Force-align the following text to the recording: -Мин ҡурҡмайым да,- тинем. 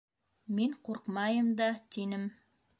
-Мин 0.59 0.73
ҡурҡмайым 0.87 1.53
да,- 1.63 1.71
тинем. 1.97 2.27